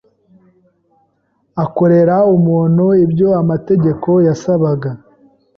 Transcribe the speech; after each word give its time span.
akorere 1.63 2.15
umuntu 2.35 2.85
ibyo 3.05 3.27
amategeko 3.41 4.09
yasabaga 4.27 4.89